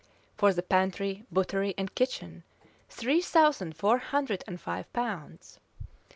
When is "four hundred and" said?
3.77-4.59